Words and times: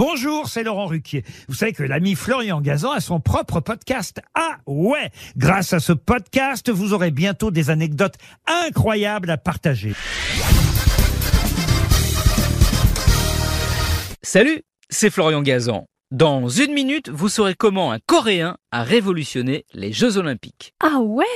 Bonjour, 0.00 0.48
c'est 0.48 0.62
Laurent 0.62 0.86
Ruquier. 0.86 1.24
Vous 1.46 1.54
savez 1.54 1.74
que 1.74 1.82
l'ami 1.82 2.14
Florian 2.14 2.62
Gazan 2.62 2.92
a 2.92 3.00
son 3.00 3.20
propre 3.20 3.60
podcast. 3.60 4.22
Ah 4.34 4.56
ouais 4.66 5.10
Grâce 5.36 5.74
à 5.74 5.78
ce 5.78 5.92
podcast, 5.92 6.70
vous 6.70 6.94
aurez 6.94 7.10
bientôt 7.10 7.50
des 7.50 7.68
anecdotes 7.68 8.14
incroyables 8.46 9.28
à 9.28 9.36
partager. 9.36 9.92
Salut, 14.22 14.62
c'est 14.88 15.10
Florian 15.10 15.42
Gazan. 15.42 15.84
Dans 16.10 16.48
une 16.48 16.72
minute, 16.72 17.10
vous 17.10 17.28
saurez 17.28 17.54
comment 17.54 17.92
un 17.92 17.98
Coréen 18.06 18.56
a 18.72 18.82
révolutionné 18.82 19.66
les 19.74 19.92
Jeux 19.92 20.16
Olympiques. 20.16 20.72
Ah 20.82 21.00
ouais? 21.00 21.26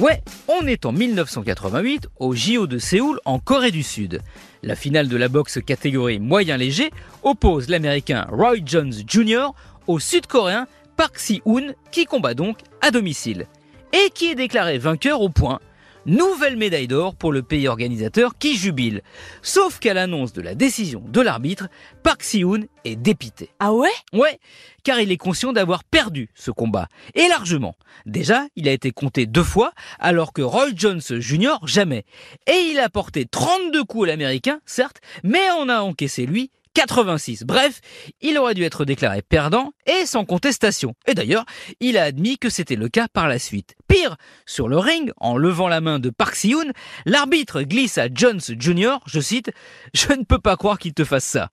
Ouais, 0.00 0.20
on 0.48 0.66
est 0.66 0.86
en 0.86 0.92
1988 0.92 2.08
au 2.18 2.34
JO 2.34 2.66
de 2.66 2.78
Séoul 2.78 3.20
en 3.24 3.38
Corée 3.38 3.70
du 3.70 3.84
Sud. 3.84 4.20
La 4.64 4.74
finale 4.74 5.08
de 5.08 5.16
la 5.16 5.28
boxe 5.28 5.60
catégorie 5.64 6.18
moyen 6.18 6.56
léger 6.56 6.90
oppose 7.22 7.68
l'américain 7.68 8.26
Roy 8.28 8.56
Jones 8.64 8.92
Jr. 9.06 9.52
au 9.86 10.00
sud-coréen 10.00 10.66
Park 10.96 11.20
Si-hoon 11.20 11.74
qui 11.92 12.06
combat 12.06 12.34
donc 12.34 12.58
à 12.80 12.90
domicile 12.90 13.46
et 13.92 14.10
qui 14.10 14.30
est 14.30 14.34
déclaré 14.34 14.78
vainqueur 14.78 15.20
au 15.20 15.28
point. 15.28 15.60
Nouvelle 16.06 16.56
médaille 16.56 16.86
d'or 16.86 17.14
pour 17.14 17.32
le 17.32 17.42
pays 17.42 17.66
organisateur 17.66 18.36
qui 18.38 18.56
jubile. 18.56 19.02
Sauf 19.40 19.78
qu'à 19.78 19.94
l'annonce 19.94 20.32
de 20.34 20.42
la 20.42 20.54
décision 20.54 21.02
de 21.06 21.20
l'arbitre, 21.20 21.68
Park 22.02 22.22
Si-hoon 22.22 22.66
est 22.84 22.96
dépité. 22.96 23.48
Ah 23.58 23.72
ouais? 23.72 23.88
Ouais, 24.12 24.38
car 24.82 25.00
il 25.00 25.10
est 25.10 25.16
conscient 25.16 25.52
d'avoir 25.54 25.82
perdu 25.82 26.28
ce 26.34 26.50
combat. 26.50 26.88
Et 27.14 27.26
largement. 27.28 27.74
Déjà, 28.04 28.46
il 28.54 28.68
a 28.68 28.72
été 28.72 28.90
compté 28.90 29.24
deux 29.24 29.42
fois, 29.42 29.72
alors 29.98 30.32
que 30.32 30.42
Roy 30.42 30.68
Jones 30.74 31.00
Jr. 31.00 31.56
jamais. 31.64 32.04
Et 32.46 32.70
il 32.70 32.78
a 32.78 32.90
porté 32.90 33.24
32 33.24 33.84
coups 33.84 34.04
à 34.04 34.08
l'américain, 34.08 34.60
certes, 34.66 35.00
mais 35.22 35.50
en 35.50 35.68
a 35.68 35.80
encaissé 35.80 36.26
lui 36.26 36.50
86. 36.74 37.44
Bref, 37.44 37.80
il 38.20 38.36
aurait 38.36 38.54
dû 38.54 38.64
être 38.64 38.84
déclaré 38.84 39.22
perdant 39.22 39.72
et 39.86 40.06
sans 40.06 40.24
contestation. 40.24 40.94
Et 41.06 41.14
d'ailleurs, 41.14 41.44
il 41.80 41.96
a 41.96 42.02
admis 42.04 42.36
que 42.36 42.50
c'était 42.50 42.76
le 42.76 42.88
cas 42.88 43.06
par 43.12 43.28
la 43.28 43.38
suite. 43.38 43.74
Pire, 43.88 44.16
sur 44.44 44.68
le 44.68 44.78
ring, 44.78 45.12
en 45.16 45.36
levant 45.36 45.68
la 45.68 45.80
main 45.80 45.98
de 45.98 46.10
Park 46.10 46.34
Si-hoon, 46.34 46.72
l'arbitre 47.06 47.62
glisse 47.62 47.98
à 47.98 48.08
Jones 48.12 48.40
Jr., 48.40 48.96
je 49.06 49.20
cite, 49.20 49.50
Je 49.94 50.12
ne 50.12 50.24
peux 50.24 50.38
pas 50.40 50.56
croire 50.56 50.78
qu'il 50.78 50.94
te 50.94 51.04
fasse 51.04 51.24
ça. 51.24 51.50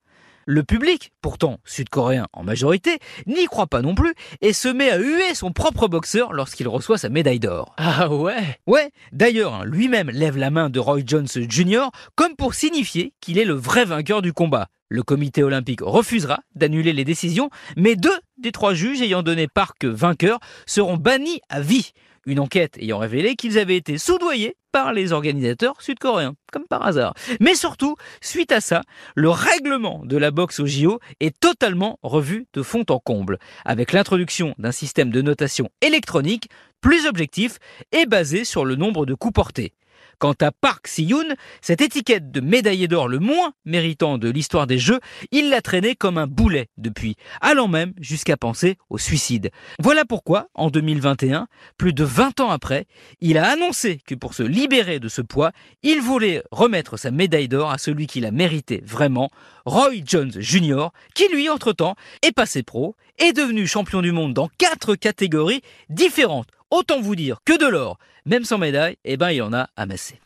Le 0.48 0.64
public, 0.64 1.12
pourtant 1.22 1.60
sud-coréen 1.66 2.28
en 2.34 2.44
majorité, 2.44 2.98
n'y 3.28 3.46
croit 3.46 3.68
pas 3.68 3.84
non 3.84 3.94
plus 3.94 4.14
et 4.42 4.54
se 4.54 4.68
met 4.68 4.90
à 4.90 4.98
huer 4.98 5.36
son 5.36 5.52
propre 5.52 5.88
boxeur 5.88 6.34
lorsqu'il 6.34 6.68
reçoit 6.68 6.98
sa 6.98 7.10
médaille 7.10 7.40
d'or. 7.40 7.76
Ah 7.94 8.10
ouais? 8.10 8.60
Ouais, 8.66 8.90
d'ailleurs, 9.12 9.54
hein, 9.54 9.66
lui-même 9.66 10.10
lève 10.10 10.38
la 10.38 10.50
main 10.50 10.70
de 10.70 10.80
Roy 10.80 11.02
Jones 11.06 11.28
Jr. 11.28 11.90
comme 12.16 12.36
pour 12.36 12.56
signifier 12.56 13.14
qu'il 13.22 13.38
est 13.38 13.46
le 13.46 13.54
vrai 13.54 13.86
vainqueur 13.86 14.22
du 14.24 14.34
combat. 14.34 14.68
Le 14.92 15.04
comité 15.04 15.42
olympique 15.42 15.80
refusera 15.82 16.42
d'annuler 16.54 16.92
les 16.92 17.06
décisions, 17.06 17.50
mais 17.78 17.96
deux 17.96 18.20
des 18.38 18.52
trois 18.52 18.74
juges 18.74 19.02
ayant 19.02 19.24
donné 19.24 19.48
Park 19.48 19.86
vainqueur 19.86 20.40
seront 20.66 20.98
bannis 20.98 21.40
à 21.48 21.62
vie. 21.62 21.94
Une 22.26 22.42
enquête 22.42 22.78
ayant 22.78 22.98
révélé 22.98 23.38
qu'ils 23.38 23.58
avaient 23.58 23.78
été 23.78 23.98
soudoyés 23.98 24.58
par 24.74 24.92
les 24.92 25.14
organisateurs 25.14 25.82
sud-coréens, 25.82 26.36
comme 26.52 26.66
par 26.68 26.86
hasard. 26.86 27.14
Mais 27.40 27.56
surtout, 27.56 27.96
suite 28.20 28.52
à 28.52 28.60
ça, 28.60 28.82
le 29.16 29.30
règlement 29.30 30.02
de 30.04 30.18
la 30.18 30.30
boxe 30.30 30.60
au 30.60 30.66
JO 30.66 31.00
est 31.22 31.40
totalement 31.40 31.98
revu 32.04 32.48
de 32.52 32.62
fond 32.62 32.84
en 32.90 33.00
comble, 33.00 33.40
avec 33.64 33.94
l'introduction 33.94 34.56
d'un 34.58 34.74
système 34.74 35.10
de 35.10 35.22
notation 35.22 35.70
électronique 35.82 36.50
plus 36.82 37.06
objectif 37.06 37.60
et 37.94 38.06
basé 38.06 38.44
sur 38.44 38.66
le 38.66 38.76
nombre 38.76 39.06
de 39.06 39.14
coups 39.14 39.36
portés. 39.36 39.74
Quant 40.22 40.36
à 40.40 40.52
Park 40.52 40.88
Si-yoon, 40.88 41.34
cette 41.62 41.82
étiquette 41.82 42.30
de 42.30 42.42
médaillé 42.42 42.88
d'or 42.88 43.08
le 43.08 43.18
moins 43.18 43.54
méritant 43.66 44.20
de 44.20 44.30
l'histoire 44.30 44.68
des 44.68 44.78
Jeux, 44.78 45.00
il 45.32 45.50
l'a 45.50 45.64
traîné 45.64 45.96
comme 45.96 46.20
un 46.20 46.28
boulet 46.28 46.70
depuis, 46.78 47.16
allant 47.42 47.68
même 47.68 47.94
jusqu'à 48.00 48.38
penser 48.38 48.78
au 48.92 49.00
suicide. 49.00 49.50
Voilà 49.80 50.06
pourquoi, 50.06 50.50
en 50.54 50.70
2021, 50.70 51.48
plus 51.80 51.92
de 51.92 52.04
20 52.04 52.40
ans 52.40 52.52
après, 52.52 52.86
il 53.20 53.40
a 53.40 53.50
annoncé 53.50 54.00
que 54.06 54.14
pour 54.14 54.36
se 54.36 54.44
libérer 54.44 55.00
de 55.00 55.10
ce 55.10 55.24
poids, 55.24 55.54
il 55.82 56.02
voulait 56.02 56.44
remettre 56.52 56.98
sa 56.98 57.10
médaille 57.10 57.48
d'or 57.48 57.72
à 57.72 57.80
celui 57.80 58.06
qui 58.06 58.20
l'a 58.20 58.30
mérité 58.30 58.84
vraiment, 58.86 59.32
Roy 59.66 60.04
Jones 60.06 60.34
Jr., 60.38 60.90
qui 61.16 61.30
lui, 61.30 61.50
entre-temps, 61.50 61.96
est 62.22 62.32
passé 62.32 62.62
pro, 62.62 62.96
est 63.18 63.34
devenu 63.34 63.66
champion 63.66 64.04
du 64.04 64.12
monde 64.12 64.36
dans 64.36 64.50
quatre 64.60 64.94
catégories 64.94 65.64
différentes. 65.90 66.50
Autant 66.72 67.02
vous 67.02 67.18
dire 67.18 67.40
que 67.46 67.58
de 67.58 67.68
l'or, 67.68 67.98
même 68.26 68.46
sans 68.46 68.58
médaille, 68.58 68.96
eh 69.04 69.18
ben 69.18 69.32
il 69.32 69.36
y 69.36 69.42
en 69.42 69.52
a 69.52 69.68
amassé. 69.76 70.22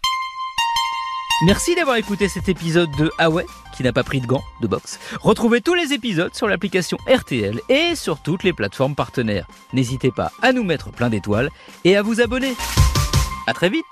Merci 1.44 1.74
d'avoir 1.74 1.98
écouté 1.98 2.30
cet 2.30 2.48
épisode 2.48 2.90
de 3.00 3.10
Ah 3.18 3.30
qui 3.76 3.82
n'a 3.82 3.92
pas 3.92 4.04
pris 4.04 4.22
de 4.22 4.28
gants 4.28 4.44
de 4.62 4.68
boxe. 4.68 5.00
Retrouvez 5.22 5.62
tous 5.62 5.74
les 5.74 5.92
épisodes 5.92 6.36
sur 6.36 6.48
l'application 6.48 6.98
RTL 7.08 7.60
et 7.68 7.96
sur 7.96 8.22
toutes 8.22 8.44
les 8.44 8.54
plateformes 8.54 8.94
partenaires. 8.94 9.48
N'hésitez 9.74 10.12
pas 10.12 10.32
à 10.44 10.54
nous 10.54 10.64
mettre 10.64 10.92
plein 10.92 11.10
d'étoiles 11.10 11.50
et 11.84 11.98
à 11.98 12.04
vous 12.04 12.22
abonner. 12.22 12.54
À 13.48 13.54
très 13.54 13.70
vite 13.70 13.84